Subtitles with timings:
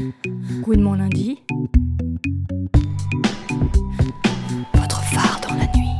[0.00, 1.42] Good mon lundi.
[4.74, 5.90] Votre phare dans la nuit.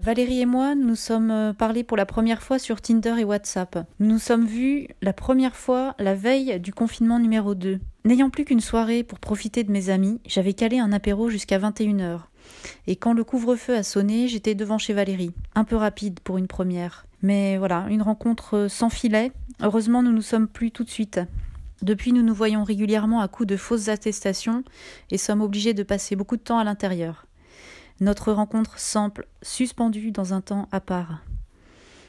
[0.00, 3.86] Valérie et moi, nous sommes euh, parlé pour la première fois sur Tinder et WhatsApp.
[4.00, 7.80] Nous nous sommes vus la première fois la veille du confinement numéro 2.
[8.04, 12.20] N'ayant plus qu'une soirée pour profiter de mes amis, j'avais calé un apéro jusqu'à 21h.
[12.86, 15.32] Et quand le couvre-feu a sonné, j'étais devant chez Valérie.
[15.54, 17.06] Un peu rapide pour une première.
[17.22, 19.32] Mais voilà, une rencontre sans filet.
[19.60, 21.20] Heureusement, nous nous sommes plus tout de suite.
[21.82, 24.62] Depuis, nous nous voyons régulièrement à coups de fausses attestations
[25.10, 27.26] et sommes obligés de passer beaucoup de temps à l'intérieur.
[28.00, 31.22] Notre rencontre semble suspendue dans un temps à part.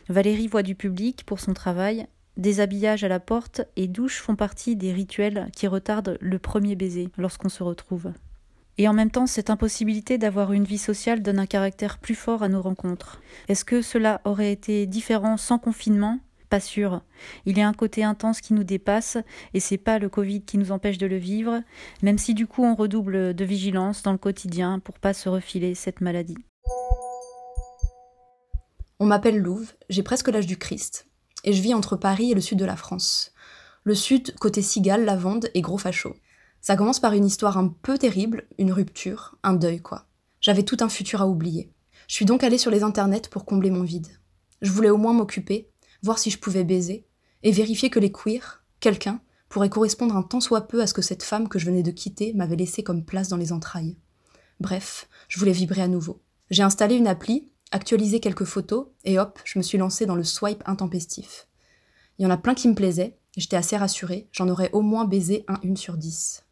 [0.10, 2.08] Valérie voit du public pour son travail,
[2.38, 7.10] déshabillage à la porte et douche font partie des rituels qui retardent le premier baiser
[7.18, 8.12] lorsqu'on se retrouve.
[8.78, 12.42] Et en même temps, cette impossibilité d'avoir une vie sociale donne un caractère plus fort
[12.42, 13.22] à nos rencontres.
[13.48, 16.20] Est-ce que cela aurait été différent sans confinement?
[16.50, 17.02] Pas sûr.
[17.46, 19.18] Il y a un côté intense qui nous dépasse
[19.54, 21.64] et c'est pas le Covid qui nous empêche de le vivre,
[22.02, 25.74] même si du coup on redouble de vigilance dans le quotidien pour pas se refiler
[25.74, 26.38] cette maladie.
[29.00, 31.08] On m'appelle Louve, j'ai presque l'âge du Christ,
[31.44, 33.34] et je vis entre Paris et le sud de la France.
[33.84, 36.16] Le sud, côté cigale, lavande et gros facho.
[36.64, 40.06] Ça commence par une histoire un peu terrible, une rupture, un deuil quoi.
[40.40, 41.74] J'avais tout un futur à oublier.
[42.08, 44.08] Je suis donc allée sur les internets pour combler mon vide.
[44.62, 45.70] Je voulais au moins m'occuper,
[46.04, 47.06] voir si je pouvais baiser,
[47.44, 51.02] et vérifier que les queers, quelqu'un, pourrait correspondre un tant soit peu à ce que
[51.02, 53.98] cette femme que je venais de quitter m'avait laissé comme place dans les entrailles.
[54.62, 56.22] Bref, je voulais vibrer à nouveau.
[56.50, 60.24] J'ai installé une appli, actualisé quelques photos, et hop, je me suis lancée dans le
[60.24, 61.50] swipe intempestif.
[62.18, 65.04] Il y en a plein qui me plaisaient, j'étais assez rassurée, j'en aurais au moins
[65.04, 66.46] baisé un une sur dix.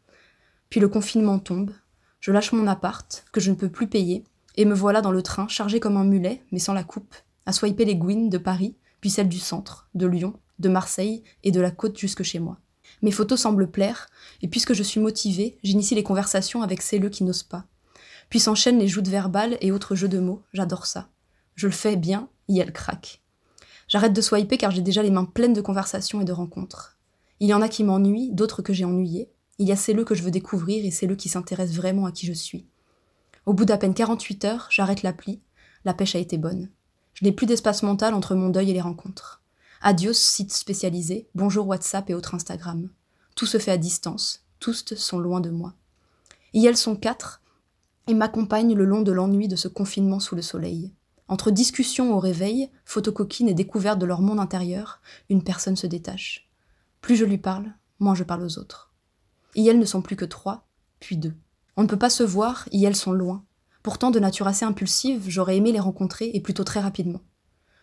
[0.72, 1.70] Puis le confinement tombe,
[2.18, 4.24] je lâche mon appart, que je ne peux plus payer,
[4.56, 7.14] et me voilà dans le train, chargé comme un mulet, mais sans la coupe,
[7.44, 11.50] à swiper les gouines de Paris, puis celles du centre, de Lyon, de Marseille et
[11.50, 12.56] de la côte jusque chez moi.
[13.02, 14.08] Mes photos semblent plaire,
[14.40, 17.66] et puisque je suis motivée, j'initie les conversations avec celles qui n'osent pas.
[18.30, 21.10] Puis s'enchaînent les joutes verbales et autres jeux de mots, j'adore ça.
[21.54, 23.20] Je le fais bien, et elle craque.
[23.88, 26.96] J'arrête de swiper car j'ai déjà les mains pleines de conversations et de rencontres.
[27.40, 29.28] Il y en a qui m'ennuient, d'autres que j'ai ennuyés.
[29.62, 32.26] Il y a celles que je veux découvrir et celles qui s'intéressent vraiment à qui
[32.26, 32.66] je suis.
[33.46, 35.40] Au bout d'à peine 48 heures, j'arrête l'appli.
[35.84, 36.68] La pêche a été bonne.
[37.14, 39.40] Je n'ai plus d'espace mental entre mon deuil et les rencontres.
[39.80, 42.88] Adios sites spécialisés, bonjour WhatsApp et autres Instagram.
[43.36, 45.74] Tout se fait à distance, tous sont loin de moi.
[46.54, 47.40] Et elles sont quatre
[48.08, 50.92] et m'accompagnent le long de l'ennui de ce confinement sous le soleil.
[51.28, 55.00] Entre discussions au réveil, photocoquines et découvertes de leur monde intérieur,
[55.30, 56.50] une personne se détache.
[57.00, 58.91] Plus je lui parle, moins je parle aux autres.
[59.56, 60.66] Elles ne sont plus que trois,
[61.00, 61.34] puis deux.
[61.76, 63.44] On ne peut pas se voir, elles sont loin,
[63.82, 67.20] Pourtant, de nature assez impulsive, j'aurais aimé les rencontrer et plutôt très rapidement.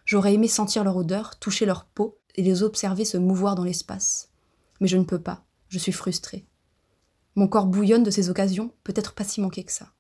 [0.06, 4.30] J'aurais aimé sentir leur odeur, toucher leur peau et les observer se mouvoir dans l'espace.
[4.80, 6.48] Mais je ne peux pas, je suis frustrée.
[7.36, 9.92] Mon corps bouillonne de ces occasions, peut-être pas si manqué que ça.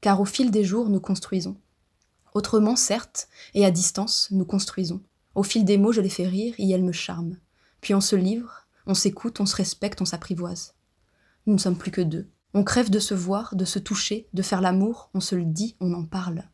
[0.00, 1.56] Car au fil des jours, nous construisons.
[2.32, 5.02] Autrement, certes, et à distance, nous construisons.
[5.34, 7.38] Au fil des mots, je les fais rire et elles me charment.
[7.80, 10.74] Puis on se livre, on s'écoute, on se respecte, on s'apprivoise.
[11.50, 12.30] Nous ne sommes plus que deux.
[12.54, 15.74] On crève de se voir, de se toucher, de faire l'amour, on se le dit,
[15.80, 16.44] on en parle.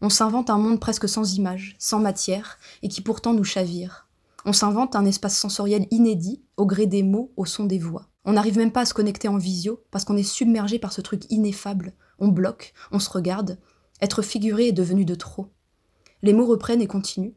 [0.00, 4.06] On s'invente un monde presque sans image, sans matière, et qui pourtant nous chavire.
[4.44, 8.06] On s'invente un espace sensoriel inédit, au gré des mots, au son des voix.
[8.24, 11.00] On n'arrive même pas à se connecter en visio, parce qu'on est submergé par ce
[11.00, 11.92] truc ineffable.
[12.20, 13.58] On bloque, on se regarde.
[14.00, 15.48] Être figuré est devenu de trop.
[16.22, 17.34] Les mots reprennent et continuent.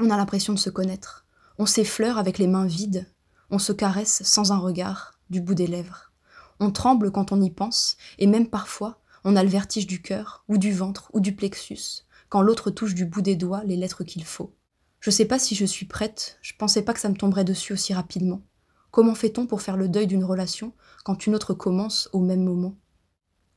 [0.00, 1.26] On a l'impression de se connaître.
[1.58, 3.12] On s'effleure avec les mains vides.
[3.50, 6.12] On se caresse sans un regard, du bout des lèvres.
[6.60, 10.44] On tremble quand on y pense, et même parfois, on a le vertige du cœur,
[10.48, 14.04] ou du ventre, ou du plexus, quand l'autre touche du bout des doigts les lettres
[14.04, 14.54] qu'il faut.
[15.00, 17.72] Je sais pas si je suis prête, je pensais pas que ça me tomberait dessus
[17.72, 18.42] aussi rapidement.
[18.90, 20.72] Comment fait-on pour faire le deuil d'une relation
[21.04, 22.76] quand une autre commence au même moment?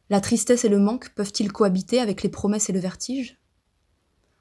[0.10, 3.40] La tristesse et le manque peuvent-ils cohabiter avec les promesses et le vertige?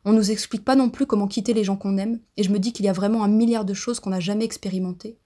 [0.04, 2.58] On nous explique pas non plus comment quitter les gens qu'on aime, et je me
[2.58, 5.18] dis qu'il y a vraiment un milliard de choses qu'on n'a jamais expérimentées,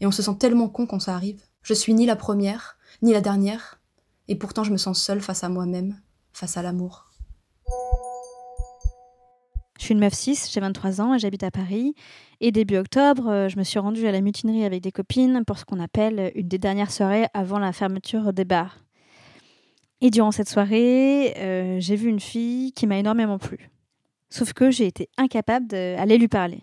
[0.00, 1.42] et on se sent tellement con quand ça arrive.
[1.62, 3.80] Je suis ni la première, ni la dernière,
[4.28, 5.96] et pourtant je me sens seule face à moi-même,
[6.32, 7.06] face à l'amour.
[9.78, 11.94] Je suis une meuf 6, j'ai 23 ans et j'habite à Paris.
[12.40, 15.58] Et début octobre, euh, je me suis rendue à la mutinerie avec des copines pour
[15.58, 18.78] ce qu'on appelle une des dernières soirées avant la fermeture des bars.
[20.00, 23.70] Et durant cette soirée, euh, j'ai vu une fille qui m'a énormément plu.
[24.30, 26.62] Sauf que j'ai été incapable d'aller lui parler.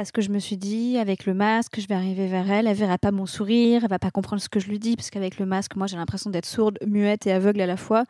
[0.00, 2.74] Parce que je me suis dit, avec le masque, je vais arriver vers elle, elle
[2.74, 5.38] verra pas mon sourire, elle va pas comprendre ce que je lui dis, parce qu'avec
[5.38, 8.04] le masque, moi j'ai l'impression d'être sourde, muette et aveugle à la fois.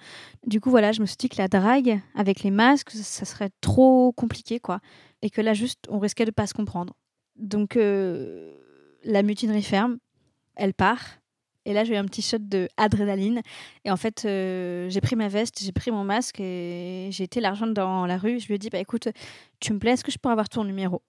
[0.47, 3.51] Du coup, voilà, je me suis dit que la drague avec les masques, ça serait
[3.61, 4.79] trop compliqué, quoi.
[5.23, 6.95] Et que là, juste, on risquait de pas se comprendre.
[7.35, 8.55] Donc, euh,
[9.03, 9.99] la mutinerie ferme,
[10.55, 11.03] elle part.
[11.65, 13.41] Et là, j'ai eu un petit shot de adrénaline.
[13.85, 17.41] Et en fait, euh, j'ai pris ma veste, j'ai pris mon masque et j'ai été
[17.41, 18.39] l'argent dans la rue.
[18.39, 19.09] Je lui ai dit, bah écoute,
[19.59, 21.03] tu me plais, est-ce que je pourrais avoir ton numéro?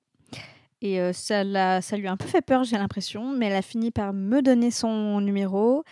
[0.81, 3.61] Et euh, ça, ça lui a un peu fait peur, j'ai l'impression, mais elle a
[3.61, 5.83] fini par me donner son numéro.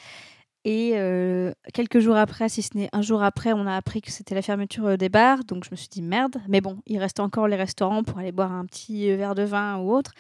[0.65, 4.11] Et euh, quelques jours après, si ce n'est un jour après, on a appris que
[4.11, 5.43] c'était la fermeture euh, des bars.
[5.45, 6.35] Donc je me suis dit merde.
[6.49, 9.77] Mais bon, il reste encore les restaurants pour aller boire un petit verre de vin
[9.77, 10.11] ou autre.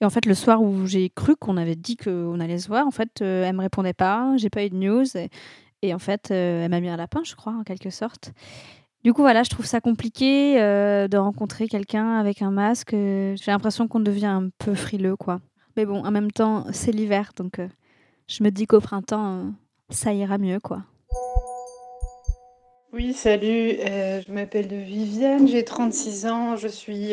[0.00, 2.86] Et en fait, le soir où j'ai cru qu'on avait dit qu'on allait se voir,
[2.86, 4.32] en fait, elle me répondait pas.
[4.36, 5.16] J'ai pas eu de news.
[5.16, 5.28] Et,
[5.82, 8.32] et en fait, elle m'a mis un lapin, je crois, en quelque sorte.
[9.04, 12.94] Du coup, voilà, je trouve ça compliqué euh, de rencontrer quelqu'un avec un masque.
[12.94, 15.40] Euh, j'ai l'impression qu'on devient un peu frileux, quoi.
[15.76, 17.68] Mais bon, en même temps, c'est l'hiver, donc euh,
[18.28, 19.52] je me dis qu'au printemps,
[19.90, 20.84] ça ira mieux, quoi.
[22.94, 27.10] Oui, salut, je m'appelle Viviane, j'ai 36 ans, je suis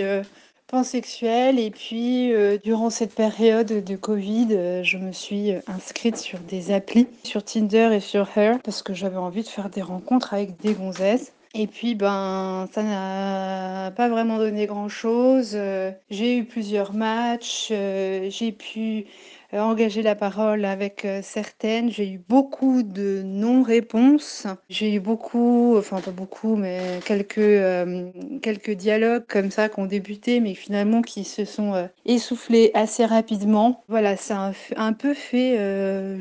[0.67, 2.31] pansexuelle et puis
[2.63, 7.99] durant cette période de Covid, je me suis inscrite sur des applis, sur Tinder et
[7.99, 11.33] sur Her, parce que j'avais envie de faire des rencontres avec des gonzesses.
[11.53, 15.51] Et puis, ben, ça n'a pas vraiment donné grand-chose.
[15.55, 19.05] Euh, j'ai eu plusieurs matchs, euh, j'ai pu
[19.53, 21.91] euh, engager la parole avec euh, certaines.
[21.91, 24.47] J'ai eu beaucoup de non-réponses.
[24.69, 28.09] J'ai eu beaucoup, enfin pas beaucoup, mais quelques, euh,
[28.41, 33.83] quelques dialogues comme ça qui ont débuté, mais finalement qui se sont essoufflés assez rapidement.
[33.89, 35.57] Voilà, ça a un, peu fait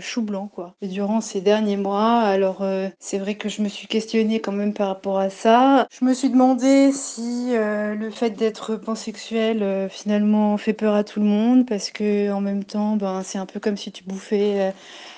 [0.01, 0.75] chou blanc, quoi.
[0.83, 2.65] Durant ces derniers mois, alors
[2.99, 5.87] c'est vrai que je me suis questionnée quand même par rapport à ça.
[5.91, 11.27] Je me suis demandé si le fait d'être pansexuel finalement fait peur à tout le
[11.27, 14.71] monde, parce que en même temps, ben c'est un peu comme si tu bouffais euh,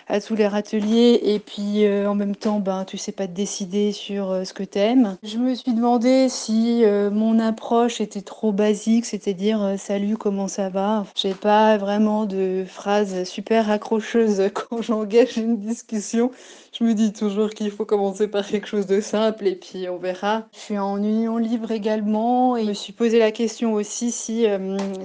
[0.08, 3.32] à tous les râteliers et puis euh, en même temps ben tu sais pas te
[3.32, 5.16] décider sur euh, ce que t'aimes.
[5.22, 11.06] Je me suis demandé si mon approche était trop basique, c'est-à-dire salut comment ça va?
[11.14, 16.30] J'ai pas vraiment de phrases super accrocheuses quand j'engage une discussion.
[16.78, 19.98] Je me dis toujours qu'il faut commencer par quelque chose de simple et puis on
[19.98, 20.46] verra.
[20.52, 24.46] Je suis en union libre également et je me suis posé la question aussi si,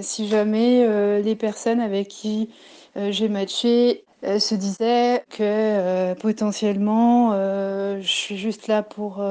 [0.00, 2.48] si jamais les personnes avec qui
[3.10, 9.22] j'ai matché elle se disait que euh, potentiellement euh, je suis juste là pour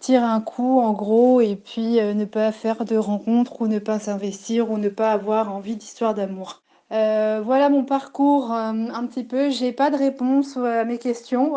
[0.00, 3.98] tirer un coup en gros et puis ne pas faire de rencontres ou ne pas
[3.98, 6.62] s'investir ou ne pas avoir envie d'histoire d'amour.
[6.90, 9.50] voilà mon parcours un petit peu.
[9.50, 11.54] J'ai pas de réponse à mes questions.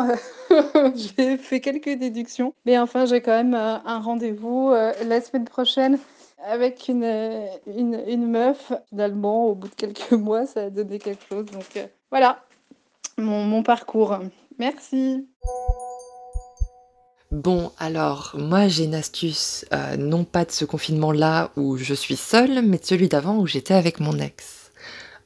[0.96, 6.00] j'ai fait quelques déductions, mais enfin j'ai quand même un rendez-vous la semaine prochaine
[6.46, 8.72] avec une, une, meuf.
[8.90, 11.46] Finalement, au bout de quelques mois, ça a donné quelque chose.
[11.46, 12.44] Donc euh, voilà
[13.18, 14.18] mon, mon, parcours.
[14.60, 15.28] Merci.
[17.32, 22.18] Bon, alors, moi j'ai une astuce, euh, non pas de ce confinement-là où je suis
[22.18, 24.72] seule, mais de celui d'avant où j'étais avec mon ex.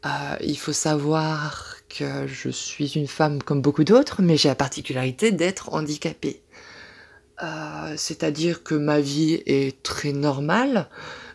[0.05, 0.09] Euh,
[0.41, 5.31] il faut savoir que je suis une femme comme beaucoup d'autres, mais j'ai la particularité
[5.31, 6.43] d'être handicapée.
[7.43, 10.87] Euh, c'est-à-dire que ma vie est très normale,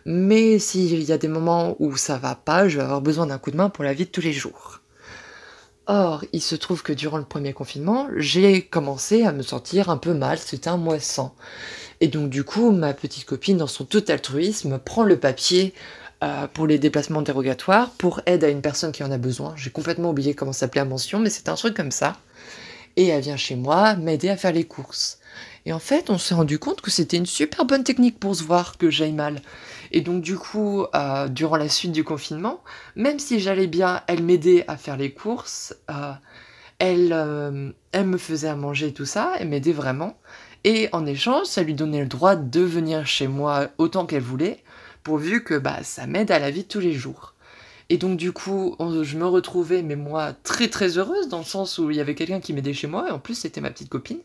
[0.05, 3.37] mais s'il y a des moments où ça va pas, je vais avoir besoin d'un
[3.37, 4.79] coup de main pour la vie de tous les jours.
[5.87, 9.97] Or, il se trouve que durant le premier confinement, j'ai commencé à me sentir un
[9.97, 11.35] peu mal, c'était un mois sans.
[11.99, 15.73] Et donc du coup, ma petite copine, dans son tout altruisme, prend le papier
[16.23, 19.53] euh, pour les déplacements dérogatoires, pour aide à une personne qui en a besoin.
[19.55, 22.15] J'ai complètement oublié comment s'appelait la mention, mais c'est un truc comme ça.
[22.95, 25.19] Et elle vient chez moi m'aider à faire les courses.
[25.65, 28.43] Et en fait, on s'est rendu compte que c'était une super bonne technique pour se
[28.43, 29.41] voir que j'aille mal.
[29.91, 32.63] Et donc du coup, euh, durant la suite du confinement,
[32.95, 36.13] même si j'allais bien, elle m'aidait à faire les courses, euh,
[36.79, 40.17] elle, euh, elle me faisait à manger tout ça, elle m'aidait vraiment.
[40.63, 44.63] Et en échange, ça lui donnait le droit de venir chez moi autant qu'elle voulait,
[45.03, 47.33] pourvu que bah, ça m'aide à la vie de tous les jours.
[47.89, 51.77] Et donc du coup, je me retrouvais, mais moi, très très heureuse, dans le sens
[51.77, 53.89] où il y avait quelqu'un qui m'aidait chez moi, et en plus c'était ma petite
[53.89, 54.19] copine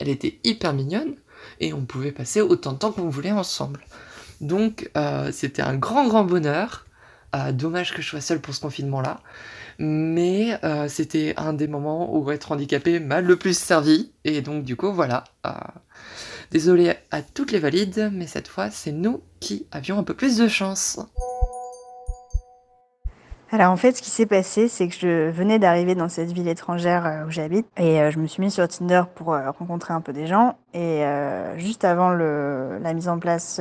[0.00, 1.14] elle était hyper mignonne
[1.60, 3.80] et on pouvait passer autant de temps qu'on voulait ensemble.
[4.40, 6.86] Donc euh, c'était un grand grand bonheur.
[7.36, 9.20] Euh, dommage que je sois seule pour ce confinement-là.
[9.78, 14.10] Mais euh, c'était un des moments où être handicapé m'a le plus servi.
[14.24, 15.24] Et donc du coup voilà.
[16.50, 20.38] désolé à toutes les valides, mais cette fois c'est nous qui avions un peu plus
[20.38, 20.98] de chance.
[23.52, 26.46] Alors en fait, ce qui s'est passé, c'est que je venais d'arriver dans cette ville
[26.46, 29.92] étrangère euh, où j'habite et euh, je me suis mise sur Tinder pour euh, rencontrer
[29.92, 30.56] un peu des gens.
[30.72, 31.02] Et
[31.56, 33.60] juste avant la mise en place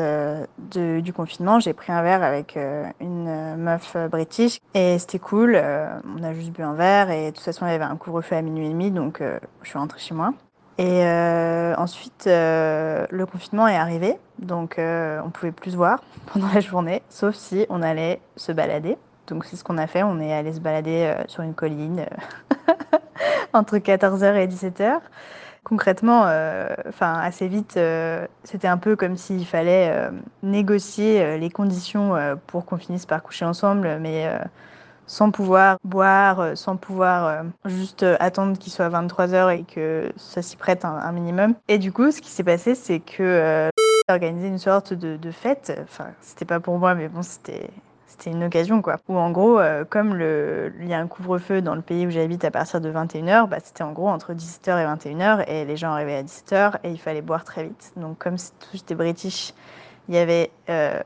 [0.69, 2.55] du confinement, j'ai pris un verre avec
[2.99, 5.55] une meuf british et c'était cool.
[5.55, 8.35] on a juste bu un verre et de toute façon, il y avait un couvre-feu
[8.35, 9.23] à minuit et demi, donc
[9.63, 10.35] je suis rentrée chez moi.
[10.77, 11.03] Et
[11.77, 17.33] ensuite, le confinement est arrivé, donc on pouvait plus se voir pendant la journée, sauf
[17.33, 18.97] si on allait se balader.
[19.29, 20.03] Donc c'est ce qu'on a fait.
[20.03, 22.73] On est allé se balader euh, sur une colline euh,
[23.53, 24.99] entre 14h et 17h.
[25.63, 27.77] Concrètement, euh, enfin assez vite,
[28.43, 30.09] c'était un peu comme s'il fallait
[30.41, 32.15] négocier les conditions
[32.47, 34.31] pour qu'on finisse par coucher ensemble, mais
[35.05, 40.85] sans pouvoir boire, sans pouvoir juste attendre qu'il soit 23h et que ça s'y prête
[40.85, 41.53] un, minimum.
[41.67, 43.69] Et du coup, ce qui s'est passé, c'est que
[44.07, 45.77] organisé une sorte de, de fête.
[45.83, 47.69] Enfin, c'était pas pour moi, mais bon, c'était
[48.19, 48.97] c'était une occasion quoi.
[49.07, 52.09] Où en gros, euh, comme le, il y a un couvre-feu dans le pays où
[52.09, 55.77] j'habite à partir de 21h, bah, c'était en gros entre 17h et 21h et les
[55.77, 57.93] gens arrivaient à 17h et il fallait boire très vite.
[57.95, 58.35] Donc comme
[58.73, 59.53] étaient british,
[60.09, 60.99] il y avait euh,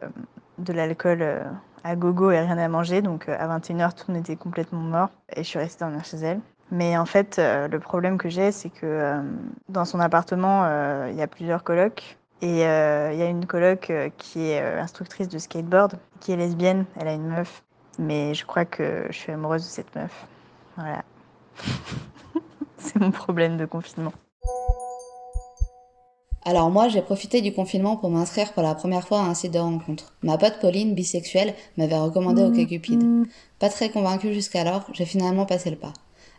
[0.58, 1.44] de l'alcool euh,
[1.84, 3.02] à gogo et rien à manger.
[3.02, 6.18] Donc à 21h, tout le monde était complètement mort et je suis restée dormir chez
[6.18, 6.40] elle.
[6.72, 9.22] Mais en fait, le problème que j'ai, c'est que
[9.70, 10.66] dans son appartement,
[11.08, 14.62] il y a plusieurs colocs et euh, il y a une coloc euh, qui est
[14.62, 17.64] euh, instructrice de skateboard, qui est lesbienne, elle a une meuf.
[17.98, 20.26] Mais je crois que je suis amoureuse de cette meuf.
[20.76, 21.06] Voilà.
[22.78, 24.12] C'est mon problème de confinement.
[26.44, 29.54] Alors moi, j'ai profité du confinement pour m'inscrire pour la première fois à un site
[29.54, 30.14] de rencontre.
[30.22, 33.26] Ma pote Pauline, bisexuelle, m'avait recommandé OkCupid.
[33.60, 35.94] Pas très convaincue jusqu'alors, j'ai finalement passé le pas.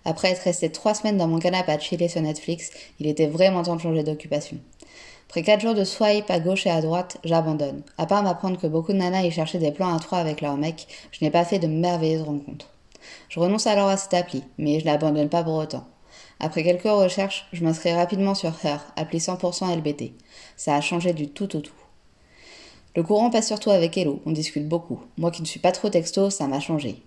[0.04, 2.70] Après être resté trois semaines dans mon canapé à chiller sur Netflix,
[3.00, 4.58] il était vraiment temps de changer d'occupation.
[5.28, 7.82] Après 4 jours de swipe à gauche et à droite, j'abandonne.
[7.98, 10.56] À part m'apprendre que beaucoup de nanas y cherchaient des plans à trois avec leur
[10.56, 12.70] mec, je n'ai pas fait de merveilleuses rencontres.
[13.28, 15.86] Je renonce alors à cette appli, mais je l'abandonne pas pour autant.
[16.40, 20.12] Après quelques recherches, je m'inscris rapidement sur Her, appli 100% LBT.
[20.56, 21.72] Ça a changé du tout au tout.
[22.96, 25.00] Le courant passe surtout avec Hello, on discute beaucoup.
[25.16, 27.02] Moi qui ne suis pas trop texto, ça m'a changé.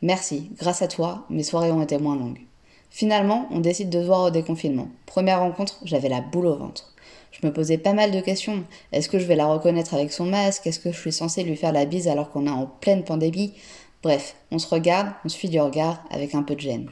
[0.00, 2.40] Merci, grâce à toi, mes soirées ont été moins longues.
[2.90, 4.88] Finalement, on décide de voir au déconfinement.
[5.06, 6.94] Première rencontre, j'avais la boule au ventre.
[7.30, 8.64] Je me posais pas mal de questions.
[8.92, 10.66] Est-ce que je vais la reconnaître avec son masque?
[10.66, 13.52] Est-ce que je suis censée lui faire la bise alors qu'on est en pleine pandémie?
[14.02, 16.90] Bref, on se regarde, on se fuit du regard avec un peu de gêne.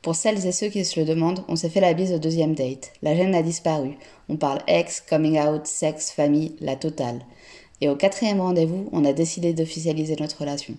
[0.00, 2.54] Pour celles et ceux qui se le demandent, on s'est fait la bise au deuxième
[2.54, 2.92] date.
[3.02, 3.98] La gêne a disparu.
[4.28, 7.20] On parle ex, coming out, sexe, famille, la totale.
[7.80, 10.74] Et au quatrième rendez-vous, on a décidé d'officialiser notre relation.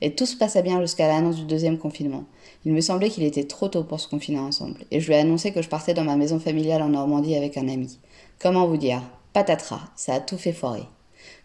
[0.00, 2.24] Et tout se passait bien jusqu'à l'annonce du deuxième confinement.
[2.64, 5.18] Il me semblait qu'il était trop tôt pour se confiner ensemble, et je lui ai
[5.18, 7.98] annoncé que je partais dans ma maison familiale en Normandie avec un ami.
[8.40, 9.02] Comment vous dire?
[9.32, 10.84] Patatras, ça a tout fait foirer.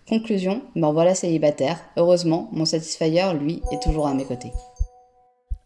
[0.07, 1.79] Conclusion, me voilà célibataire.
[1.97, 4.51] Heureusement, mon satisfier, lui, est toujours à mes côtés.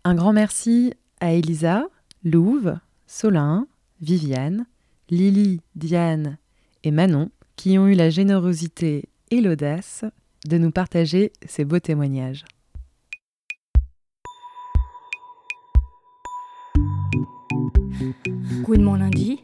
[0.05, 1.88] Un grand merci à Elisa,
[2.24, 3.67] Louve, Solin,
[4.00, 4.67] Viviane,
[5.10, 6.38] Lily, Diane
[6.84, 10.05] et Manon qui ont eu la générosité et l'audace
[10.46, 12.46] de nous partager ces beaux témoignages.
[18.63, 19.43] Coup de mon lundi,